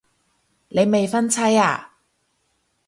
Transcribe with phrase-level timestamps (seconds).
[0.69, 1.93] 你未婚妻啊